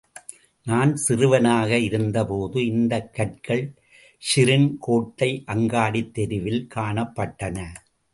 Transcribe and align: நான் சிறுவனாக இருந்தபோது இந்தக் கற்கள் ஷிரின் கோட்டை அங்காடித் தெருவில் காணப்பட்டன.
நான் 0.65 0.95
சிறுவனாக 0.95 1.77
இருந்தபோது 1.77 2.65
இந்தக் 2.65 3.13
கற்கள் 3.13 3.73
ஷிரின் 4.23 4.75
கோட்டை 4.79 5.43
அங்காடித் 5.47 6.11
தெருவில் 6.11 6.67
காணப்பட்டன. 6.75 7.67